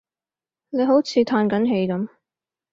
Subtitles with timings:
[0.71, 2.07] 你好似歎緊氣噉